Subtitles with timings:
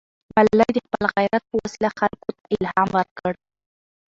[0.35, 3.33] ملالۍ د خپل غیرت په وسیله خلکو ته الهام ورکړ.